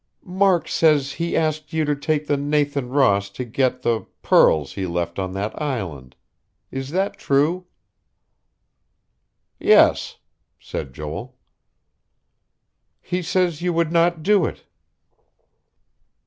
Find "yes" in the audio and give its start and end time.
9.59-10.17